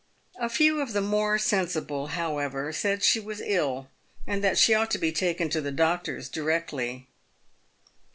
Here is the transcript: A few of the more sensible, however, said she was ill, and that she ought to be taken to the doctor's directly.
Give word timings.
A 0.39 0.49
few 0.49 0.81
of 0.81 0.93
the 0.93 0.99
more 1.01 1.37
sensible, 1.37 2.07
however, 2.17 2.73
said 2.73 3.03
she 3.03 3.19
was 3.19 3.39
ill, 3.39 3.87
and 4.25 4.43
that 4.43 4.57
she 4.57 4.73
ought 4.73 4.89
to 4.89 4.97
be 4.97 5.11
taken 5.11 5.47
to 5.51 5.61
the 5.61 5.69
doctor's 5.71 6.27
directly. 6.27 7.05